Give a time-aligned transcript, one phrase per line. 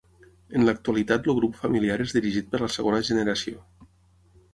[0.59, 3.63] En l'actualitat el grup familiar és dirigit per la segona generació.